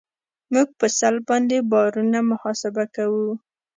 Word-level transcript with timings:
موږ 0.53 0.67
په 0.79 0.87
سلب 0.99 1.23
باندې 1.29 1.67
بارونه 1.71 2.19
محاسبه 2.31 2.83
کوو 2.95 3.29